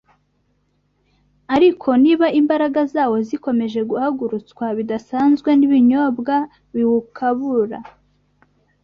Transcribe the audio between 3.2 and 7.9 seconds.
zikomeje guhagurutswa bidasanzwe n’ibinyobwa biwukabura